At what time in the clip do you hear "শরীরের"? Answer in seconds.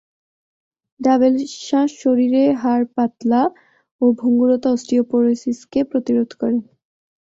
2.01-2.49